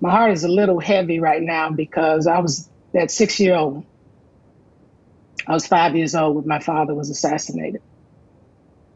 My 0.00 0.10
heart 0.10 0.32
is 0.32 0.44
a 0.44 0.48
little 0.48 0.80
heavy 0.80 1.20
right 1.20 1.42
now 1.42 1.70
because 1.70 2.26
I 2.26 2.40
was 2.40 2.70
that 2.92 3.10
six 3.10 3.40
year 3.40 3.56
old. 3.56 3.84
I 5.46 5.52
was 5.52 5.66
five 5.66 5.96
years 5.96 6.14
old 6.14 6.36
when 6.36 6.46
my 6.48 6.60
father 6.60 6.94
was 6.94 7.10
assassinated. 7.10 7.82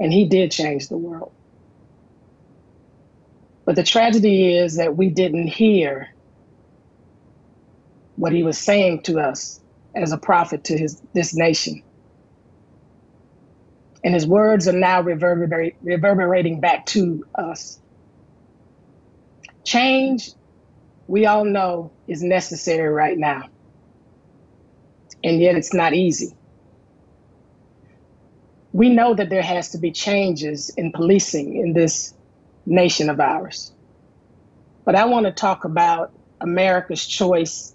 And 0.00 0.12
he 0.12 0.28
did 0.28 0.50
change 0.52 0.88
the 0.88 0.98
world. 0.98 1.32
But 3.66 3.76
the 3.76 3.82
tragedy 3.84 4.54
is 4.56 4.76
that 4.76 4.96
we 4.96 5.10
didn't 5.10 5.48
hear 5.48 6.08
what 8.16 8.32
he 8.32 8.42
was 8.42 8.58
saying 8.58 9.02
to 9.04 9.20
us 9.20 9.60
as 9.94 10.12
a 10.12 10.18
prophet 10.18 10.64
to 10.64 10.78
his 10.78 11.02
this 11.14 11.34
nation. 11.34 11.82
And 14.04 14.14
his 14.14 14.26
words 14.26 14.68
are 14.68 14.72
now 14.72 15.02
reverberating 15.02 16.60
back 16.60 16.86
to 16.86 17.24
us. 17.36 17.80
Change, 19.66 20.30
we 21.08 21.26
all 21.26 21.44
know, 21.44 21.92
is 22.08 22.22
necessary 22.22 22.88
right 22.88 23.18
now. 23.18 23.48
And 25.24 25.40
yet 25.40 25.56
it's 25.56 25.74
not 25.74 25.94
easy. 25.94 26.36
We 28.72 28.90
know 28.90 29.14
that 29.14 29.30
there 29.30 29.42
has 29.42 29.70
to 29.70 29.78
be 29.78 29.92
changes 29.92 30.70
in 30.70 30.92
policing 30.92 31.56
in 31.56 31.72
this 31.72 32.14
nation 32.66 33.10
of 33.10 33.20
ours. 33.20 33.72
But 34.84 34.96
I 34.96 35.06
want 35.06 35.26
to 35.26 35.32
talk 35.32 35.64
about 35.64 36.12
America's 36.40 37.06
choice 37.06 37.74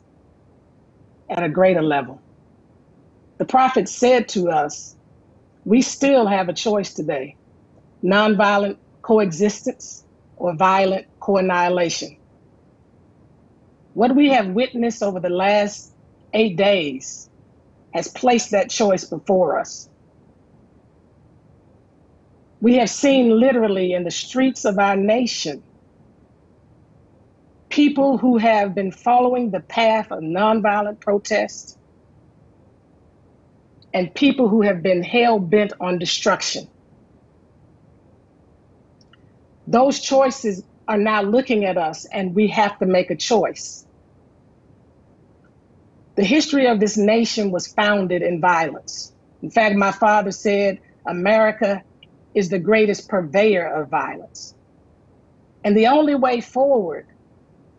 at 1.30 1.44
a 1.44 1.50
greater 1.50 1.82
level. 1.82 2.22
The 3.40 3.46
prophet 3.46 3.90
said 3.90 4.30
to 4.30 4.50
us, 4.50 4.96
we 5.66 5.82
still 5.82 6.28
have 6.28 6.50
a 6.50 6.54
choice 6.54 6.94
today 6.94 7.38
nonviolent 8.04 8.78
coexistence 9.04 10.06
or 10.38 10.56
violent 10.56 11.08
co 11.20 11.38
annihilation. 11.38 12.18
What 13.94 14.16
we 14.16 14.30
have 14.32 14.48
witnessed 14.50 15.04
over 15.04 15.20
the 15.20 15.30
last 15.30 15.94
eight 16.34 16.58
days 16.58 17.30
has 17.94 18.08
placed 18.10 18.52
that 18.52 18.70
choice 18.70 19.06
before 19.06 19.60
us. 19.60 19.90
We 22.62 22.76
have 22.78 22.90
seen 22.90 23.40
literally 23.40 23.94
in 23.94 24.04
the 24.04 24.12
streets 24.12 24.66
of 24.66 24.80
our 24.80 24.96
nation 24.96 25.64
people 27.70 28.18
who 28.18 28.38
have 28.38 28.76
been 28.76 28.92
following 28.92 29.52
the 29.52 29.62
path 29.62 30.12
of 30.12 30.20
nonviolent 30.20 31.00
protest 31.02 31.78
and 33.94 34.14
people 34.16 34.50
who 34.50 34.62
have 34.62 34.84
been 34.84 35.04
hell 35.04 35.40
bent 35.40 35.74
on 35.80 36.00
destruction. 36.00 36.70
Those 39.68 40.00
choices 40.02 40.64
are 40.88 40.98
now 40.98 41.22
looking 41.22 41.66
at 41.66 41.78
us, 41.78 42.06
and 42.06 42.36
we 42.36 42.48
have 42.48 42.78
to 42.80 42.86
make 42.86 43.12
a 43.12 43.16
choice. 43.16 43.86
The 46.16 46.24
history 46.24 46.68
of 46.68 46.80
this 46.80 46.98
nation 46.98 47.52
was 47.52 47.68
founded 47.68 48.22
in 48.22 48.42
violence. 48.42 49.14
In 49.42 49.52
fact, 49.52 49.76
my 49.76 49.92
father 49.92 50.32
said 50.32 50.80
America 51.06 51.84
is 52.34 52.50
the 52.50 52.60
greatest 52.60 53.10
purveyor 53.10 53.68
of 53.68 53.90
violence. 53.90 54.56
And 55.64 55.78
the 55.78 55.88
only 55.88 56.16
way 56.16 56.42
forward 56.42 57.08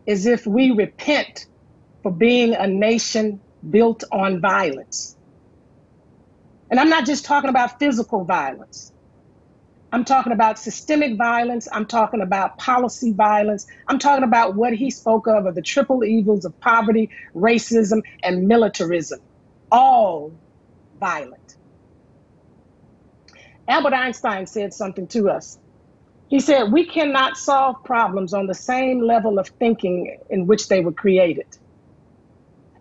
is 0.05 0.25
if 0.25 0.47
we 0.47 0.71
repent 0.71 1.47
for 2.01 2.11
being 2.11 2.55
a 2.55 2.67
nation 2.67 3.41
built 3.69 4.03
on 4.11 4.41
violence. 4.41 5.17
And 6.71 6.79
I'm 6.79 6.89
not 6.89 7.05
just 7.05 7.25
talking 7.25 7.49
about 7.49 7.79
physical 7.79 8.23
violence. 8.23 8.92
I'm 9.93 10.05
talking 10.05 10.33
about 10.33 10.57
systemic 10.57 11.19
violence. 11.19 11.67
I'm 11.71 11.85
talking 11.85 12.21
about 12.21 12.57
policy 12.57 13.13
violence. 13.13 13.67
I'm 13.87 13.99
talking 13.99 14.23
about 14.23 14.55
what 14.55 14.73
he 14.73 14.89
spoke 14.89 15.27
of 15.27 15.45
of 15.45 15.53
the 15.53 15.61
triple 15.61 16.03
evils 16.03 16.45
of 16.45 16.59
poverty, 16.59 17.11
racism, 17.35 18.01
and 18.23 18.47
militarism, 18.47 19.19
all 19.71 20.33
violent. 20.99 21.57
Albert 23.67 23.93
Einstein 23.93 24.47
said 24.47 24.73
something 24.73 25.07
to 25.09 25.29
us. 25.29 25.59
He 26.27 26.39
said, 26.39 26.71
We 26.71 26.87
cannot 26.87 27.37
solve 27.37 27.75
problems 27.83 28.33
on 28.33 28.47
the 28.47 28.55
same 28.55 28.99
level 28.99 29.37
of 29.37 29.47
thinking 29.59 30.17
in 30.27 30.47
which 30.47 30.69
they 30.69 30.79
were 30.79 30.91
created. 30.91 31.45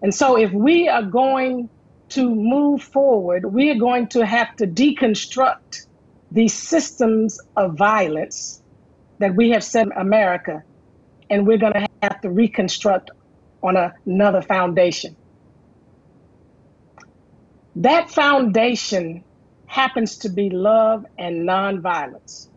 And 0.01 0.15
so, 0.15 0.39
if 0.39 0.51
we 0.51 0.89
are 0.89 1.03
going 1.03 1.69
to 2.11 2.35
move 2.35 2.83
forward, 2.83 3.45
we 3.45 3.69
are 3.69 3.79
going 3.79 4.09
to 4.09 4.25
have 4.25 4.57
to 4.57 4.67
deconstruct 4.67 5.87
these 6.33 6.55
systems 6.55 7.39
of 7.57 7.77
violence 7.77 8.63
that 9.19 9.35
we 9.35 9.51
have 9.51 9.63
set 9.63 9.87
in 9.87 9.93
America, 9.93 10.63
and 11.29 11.47
we're 11.47 11.59
going 11.59 11.75
to 11.75 11.87
have 12.03 12.21
to 12.23 12.31
reconstruct 12.31 13.11
on 13.63 13.77
another 14.07 14.43
foundation. 14.43 15.15
That 17.77 18.11
foundation 18.11 19.25
happens 19.67 20.19
to 20.19 20.29
be 20.29 20.51
love 20.51 21.05
and 21.19 21.49
nonviolence. 21.49 22.49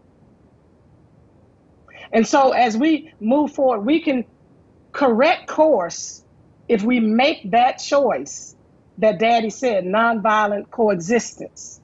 And 2.11 2.25
so, 2.25 2.51
as 2.51 2.77
we 2.77 3.13
move 3.19 3.51
forward, 3.51 3.85
we 3.85 4.01
can 4.01 4.25
correct 4.91 5.47
course 5.47 6.23
if 6.67 6.83
we 6.83 6.99
make 6.99 7.51
that 7.51 7.73
choice 7.73 8.55
that 8.97 9.19
daddy 9.19 9.49
said 9.49 9.83
nonviolent 9.83 10.69
coexistence 10.71 11.81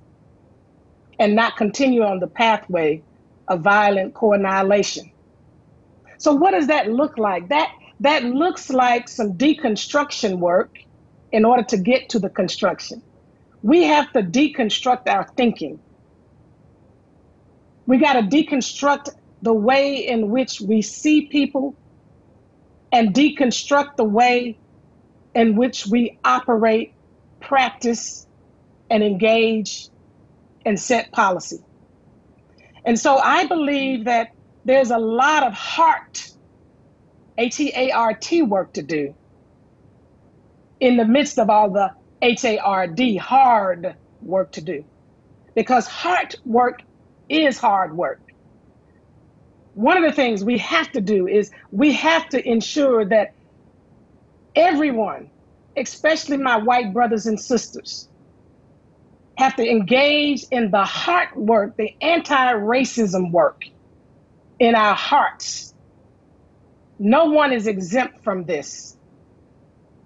and 1.22 1.36
not 1.36 1.56
continue 1.56 2.02
on 2.02 2.20
the 2.20 2.26
pathway 2.26 3.00
of 3.48 3.62
violent 3.62 4.16
co-annihilation. 4.16 5.12
So 6.18 6.34
what 6.34 6.52
does 6.52 6.66
that 6.66 6.90
look 6.90 7.20
like? 7.20 7.50
That 7.50 7.70
that 8.00 8.24
looks 8.24 8.72
like 8.72 9.08
some 9.08 9.34
deconstruction 9.34 10.40
work 10.40 10.80
in 11.32 11.46
order 11.46 11.62
to 11.66 11.78
get 11.78 12.10
to 12.10 12.20
the 12.20 12.30
construction. 12.30 13.04
We 13.62 13.84
have 13.84 14.12
to 14.14 14.24
deconstruct 14.24 15.08
our 15.08 15.28
thinking. 15.38 15.80
We 17.86 18.00
got 18.00 18.14
to 18.14 18.24
deconstruct 18.24 19.10
the 19.44 19.54
way 19.54 19.98
in 20.08 20.32
which 20.32 20.60
we 20.60 20.82
see 20.82 21.28
people 21.28 21.76
and 22.92 23.14
deconstruct 23.14 23.96
the 23.96 24.06
way 24.06 24.58
in 25.36 25.56
which 25.56 25.86
we 25.86 26.18
operate 26.26 26.96
practice, 27.40 28.26
and 28.90 29.04
engage 29.04 29.92
and 30.66 30.80
set 30.80 31.12
policy. 31.12 31.60
And 32.86 33.00
so 33.00 33.18
I 33.18 33.46
believe 33.46 34.02
mm. 34.02 34.06
that 34.06 34.34
there's 34.66 34.92
a 34.92 34.98
lot 34.98 35.44
of 35.44 35.54
heart, 35.54 36.32
H 37.38 37.60
E 37.60 37.72
A 37.76 37.92
R 37.92 38.14
T 38.14 38.42
work 38.42 38.74
to 38.74 38.84
do 38.84 39.14
in 40.80 40.98
the 40.98 41.06
midst 41.06 41.40
of 41.40 41.50
all 41.50 41.70
the 41.70 41.94
H 42.22 42.44
A 42.46 42.58
R 42.60 42.88
D, 42.88 43.18
hard 43.18 43.96
work 44.22 44.52
to 44.54 44.62
do. 44.62 44.84
Because 45.56 45.88
heart 45.88 46.36
work 46.46 46.82
is 47.30 47.58
hard 47.58 47.96
work. 47.96 48.22
One 49.74 49.98
of 49.98 50.04
the 50.04 50.12
things 50.12 50.44
we 50.44 50.58
have 50.60 50.92
to 50.92 51.02
do 51.02 51.28
is 51.28 51.52
we 51.72 51.94
have 51.94 52.28
to 52.30 52.48
ensure 52.48 53.06
that 53.06 53.34
everyone 54.56 55.30
especially 55.78 56.38
my 56.38 56.58
white 56.58 56.94
brothers 56.94 57.26
and 57.26 57.40
sisters, 57.40 58.08
have 59.42 59.56
to 59.56 59.68
engage 59.68 60.46
in 60.52 60.70
the 60.70 60.84
heart 60.84 61.36
work, 61.36 61.76
the 61.76 61.96
anti 62.00 62.54
racism 62.54 63.32
work 63.32 63.64
in 64.60 64.76
our 64.76 64.94
hearts. 64.94 65.74
No 67.00 67.26
one 67.26 67.52
is 67.52 67.66
exempt 67.66 68.24
from 68.24 68.46
this, 68.46 68.96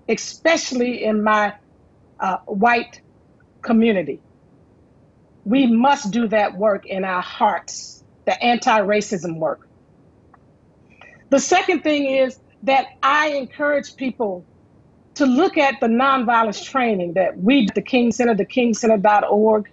especially 0.08 1.04
in 1.04 1.22
my 1.22 1.54
uh, 2.20 2.38
white 2.46 3.02
community. 3.62 4.22
We 5.44 5.68
must 5.68 6.12
do 6.12 6.30
that 6.30 6.58
work 6.58 6.86
in 6.86 7.04
our 7.04 7.22
hearts, 7.22 8.04
the 8.26 8.42
anti 8.42 8.80
racism 8.80 9.38
work. 9.38 9.68
The 11.30 11.40
second 11.40 11.82
thing 11.82 12.06
is 12.06 12.40
that 12.64 12.86
I 13.04 13.32
encourage 13.32 13.98
people 13.98 14.46
to 15.16 15.26
look 15.26 15.58
at 15.58 15.80
the 15.80 15.88
nonviolence 15.88 16.64
training 16.64 17.14
that 17.14 17.38
we, 17.38 17.68
the 17.74 17.82
King 17.82 18.12
Center, 18.12 18.36
the 18.36 18.46
kingcenter.org, 18.46 19.70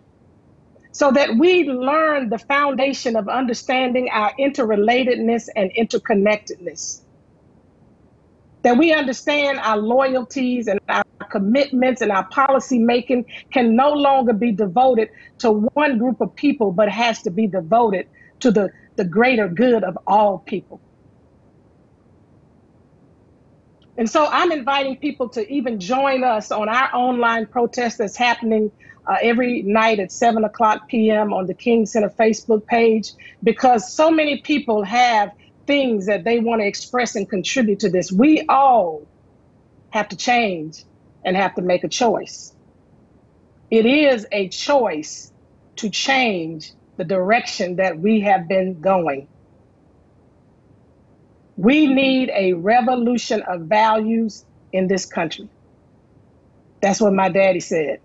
so 0.92 1.10
that 1.10 1.36
we 1.36 1.64
learn 1.64 2.28
the 2.28 2.38
foundation 2.38 3.16
of 3.16 3.28
understanding 3.28 4.08
our 4.12 4.32
interrelatedness 4.38 5.48
and 5.56 5.70
interconnectedness. 5.76 7.00
That 8.62 8.78
we 8.78 8.92
understand 8.92 9.58
our 9.58 9.78
loyalties 9.78 10.68
and 10.68 10.78
our 10.88 11.02
commitments 11.30 12.02
and 12.02 12.12
our 12.12 12.24
policy 12.24 12.78
making 12.78 13.24
can 13.50 13.74
no 13.74 13.92
longer 13.92 14.32
be 14.32 14.52
devoted 14.52 15.08
to 15.38 15.50
one 15.74 15.98
group 15.98 16.20
of 16.20 16.34
people, 16.36 16.70
but 16.70 16.88
has 16.88 17.22
to 17.22 17.30
be 17.30 17.48
devoted 17.48 18.06
to 18.40 18.52
the, 18.52 18.70
the 18.96 19.04
greater 19.04 19.48
good 19.48 19.82
of 19.82 19.98
all 20.06 20.38
people. 20.38 20.80
And 23.96 24.08
so 24.08 24.26
I'm 24.26 24.52
inviting 24.52 24.96
people 24.96 25.28
to 25.30 25.52
even 25.52 25.78
join 25.78 26.24
us 26.24 26.50
on 26.50 26.68
our 26.68 26.88
online 26.94 27.46
protest 27.46 27.98
that's 27.98 28.16
happening 28.16 28.72
uh, 29.06 29.16
every 29.22 29.62
night 29.62 30.00
at 30.00 30.12
7 30.12 30.44
o'clock 30.44 30.88
p.m. 30.88 31.32
on 31.32 31.46
the 31.46 31.54
King 31.54 31.86
Center 31.86 32.08
Facebook 32.08 32.66
page 32.66 33.12
because 33.42 33.92
so 33.92 34.10
many 34.10 34.40
people 34.40 34.82
have 34.84 35.30
things 35.66 36.06
that 36.06 36.24
they 36.24 36.38
want 36.38 36.62
to 36.62 36.66
express 36.66 37.16
and 37.16 37.28
contribute 37.28 37.80
to 37.80 37.90
this. 37.90 38.10
We 38.10 38.44
all 38.48 39.08
have 39.90 40.08
to 40.08 40.16
change 40.16 40.84
and 41.24 41.36
have 41.36 41.54
to 41.56 41.62
make 41.62 41.84
a 41.84 41.88
choice. 41.88 42.54
It 43.70 43.86
is 43.86 44.26
a 44.32 44.48
choice 44.48 45.32
to 45.76 45.90
change 45.90 46.72
the 46.96 47.04
direction 47.04 47.76
that 47.76 47.98
we 47.98 48.20
have 48.20 48.48
been 48.48 48.80
going. 48.80 49.28
We 51.56 51.86
need 51.86 52.30
a 52.34 52.54
revolution 52.54 53.42
of 53.42 53.62
values 53.62 54.44
in 54.72 54.88
this 54.88 55.06
country. 55.06 55.48
That's 56.82 57.00
what 57.00 57.12
my 57.14 57.28
daddy 57.28 57.60
said. 57.60 58.00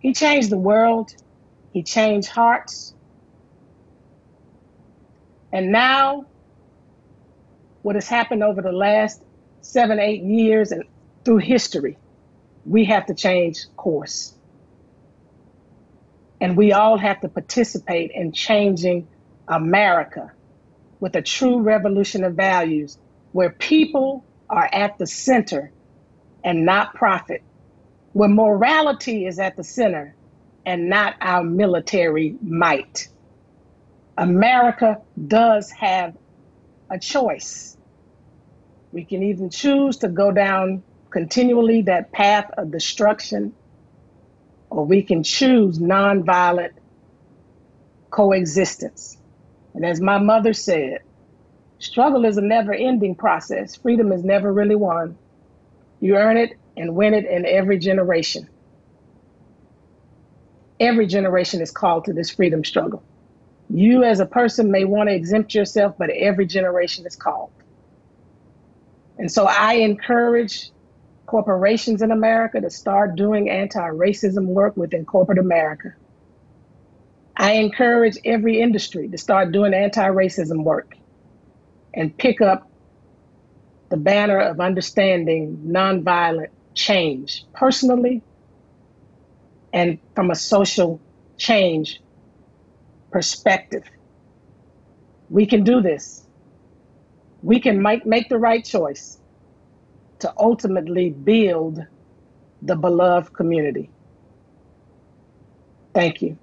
He 0.00 0.12
changed 0.12 0.50
the 0.50 0.58
world, 0.58 1.10
he 1.72 1.82
changed 1.82 2.28
hearts. 2.28 2.94
And 5.52 5.72
now, 5.72 6.26
what 7.82 7.94
has 7.94 8.08
happened 8.08 8.42
over 8.42 8.62
the 8.62 8.72
last 8.72 9.22
seven, 9.62 10.00
eight 10.00 10.22
years 10.22 10.72
and 10.72 10.84
through 11.24 11.38
history, 11.38 11.98
we 12.66 12.84
have 12.86 13.06
to 13.06 13.14
change 13.14 13.66
course. 13.76 14.34
And 16.40 16.56
we 16.56 16.72
all 16.72 16.98
have 16.98 17.20
to 17.22 17.30
participate 17.30 18.12
in 18.14 18.32
changing 18.32 19.08
America 19.48 20.33
with 21.04 21.16
a 21.16 21.20
true 21.20 21.60
revolution 21.60 22.24
of 22.24 22.34
values 22.34 22.96
where 23.32 23.50
people 23.50 24.24
are 24.48 24.66
at 24.72 24.96
the 24.96 25.06
center 25.06 25.70
and 26.42 26.64
not 26.64 26.94
profit, 26.94 27.42
where 28.14 28.30
morality 28.30 29.26
is 29.26 29.38
at 29.38 29.54
the 29.54 29.62
center 29.62 30.16
and 30.64 30.88
not 30.88 31.14
our 31.20 31.44
military 31.44 32.38
might. 32.40 33.08
America 34.16 34.96
does 35.28 35.70
have 35.72 36.16
a 36.88 36.98
choice. 36.98 37.76
We 38.90 39.04
can 39.04 39.24
even 39.24 39.50
choose 39.50 39.98
to 39.98 40.08
go 40.08 40.32
down 40.32 40.84
continually 41.10 41.82
that 41.82 42.12
path 42.12 42.50
of 42.56 42.70
destruction, 42.70 43.52
or 44.70 44.86
we 44.86 45.02
can 45.02 45.22
choose 45.22 45.78
nonviolent 45.78 46.72
coexistence. 48.08 49.18
And 49.74 49.84
as 49.84 50.00
my 50.00 50.18
mother 50.18 50.52
said, 50.52 51.00
struggle 51.78 52.24
is 52.24 52.36
a 52.36 52.42
never 52.42 52.72
ending 52.72 53.14
process. 53.14 53.76
Freedom 53.76 54.12
is 54.12 54.24
never 54.24 54.52
really 54.52 54.76
won. 54.76 55.16
You 56.00 56.16
earn 56.16 56.36
it 56.36 56.56
and 56.76 56.94
win 56.94 57.14
it 57.14 57.26
in 57.26 57.46
every 57.46 57.78
generation. 57.78 58.48
Every 60.80 61.06
generation 61.06 61.60
is 61.60 61.70
called 61.70 62.04
to 62.06 62.12
this 62.12 62.30
freedom 62.30 62.64
struggle. 62.64 63.02
You, 63.70 64.04
as 64.04 64.20
a 64.20 64.26
person, 64.26 64.70
may 64.70 64.84
want 64.84 65.08
to 65.08 65.14
exempt 65.14 65.54
yourself, 65.54 65.96
but 65.98 66.10
every 66.10 66.46
generation 66.46 67.06
is 67.06 67.16
called. 67.16 67.50
And 69.18 69.30
so 69.30 69.46
I 69.46 69.74
encourage 69.74 70.70
corporations 71.26 72.02
in 72.02 72.10
America 72.10 72.60
to 72.60 72.70
start 72.70 73.16
doing 73.16 73.48
anti 73.48 73.88
racism 73.88 74.46
work 74.46 74.76
within 74.76 75.04
corporate 75.04 75.38
America. 75.38 75.94
I 77.36 77.54
encourage 77.54 78.16
every 78.24 78.60
industry 78.60 79.08
to 79.08 79.18
start 79.18 79.52
doing 79.52 79.74
anti 79.74 80.06
racism 80.08 80.62
work 80.64 80.94
and 81.92 82.16
pick 82.16 82.40
up 82.40 82.70
the 83.90 83.96
banner 83.96 84.38
of 84.38 84.60
understanding 84.60 85.58
nonviolent 85.66 86.48
change 86.74 87.44
personally 87.52 88.22
and 89.72 89.98
from 90.14 90.30
a 90.30 90.34
social 90.34 91.00
change 91.36 92.00
perspective. 93.10 93.84
We 95.28 95.46
can 95.46 95.64
do 95.64 95.80
this. 95.80 96.26
We 97.42 97.60
can 97.60 97.82
make, 97.82 98.06
make 98.06 98.28
the 98.28 98.38
right 98.38 98.64
choice 98.64 99.18
to 100.20 100.32
ultimately 100.38 101.10
build 101.10 101.80
the 102.62 102.76
beloved 102.76 103.32
community. 103.34 103.90
Thank 105.94 106.22
you. 106.22 106.38